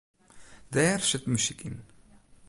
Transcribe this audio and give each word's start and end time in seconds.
Dêr 0.73 0.99
sit 1.09 1.23
muzyk 1.31 1.61
yn. 1.67 1.77